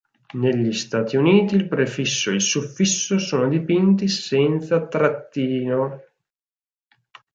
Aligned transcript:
Negli 0.33 0.71
Stati 0.73 1.15
Uniti 1.15 1.53
il 1.53 1.67
prefisso 1.67 2.31
e 2.31 2.33
il 2.33 2.41
suffisso 2.41 3.19
sono 3.19 3.47
dipinti 3.47 4.07
senza 4.07 4.87
trattino. 4.87 6.01